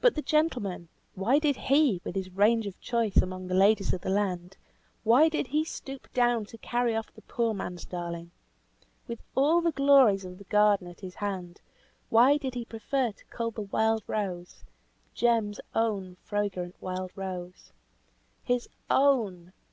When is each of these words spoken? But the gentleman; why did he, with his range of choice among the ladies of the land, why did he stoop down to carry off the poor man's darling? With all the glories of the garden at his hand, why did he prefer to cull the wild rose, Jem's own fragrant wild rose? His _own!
But 0.00 0.14
the 0.14 0.22
gentleman; 0.22 0.86
why 1.16 1.40
did 1.40 1.56
he, 1.56 2.00
with 2.04 2.14
his 2.14 2.30
range 2.30 2.68
of 2.68 2.80
choice 2.80 3.16
among 3.16 3.48
the 3.48 3.54
ladies 3.56 3.92
of 3.92 4.00
the 4.02 4.10
land, 4.10 4.56
why 5.02 5.28
did 5.28 5.48
he 5.48 5.64
stoop 5.64 6.06
down 6.14 6.44
to 6.44 6.58
carry 6.58 6.94
off 6.94 7.12
the 7.12 7.22
poor 7.22 7.52
man's 7.52 7.84
darling? 7.84 8.30
With 9.08 9.24
all 9.34 9.60
the 9.60 9.72
glories 9.72 10.24
of 10.24 10.38
the 10.38 10.44
garden 10.44 10.86
at 10.86 11.00
his 11.00 11.16
hand, 11.16 11.62
why 12.10 12.36
did 12.36 12.54
he 12.54 12.64
prefer 12.64 13.10
to 13.10 13.24
cull 13.24 13.50
the 13.50 13.62
wild 13.62 14.04
rose, 14.06 14.62
Jem's 15.14 15.58
own 15.74 16.16
fragrant 16.22 16.76
wild 16.80 17.10
rose? 17.16 17.72
His 18.44 18.68
_own! 18.88 19.50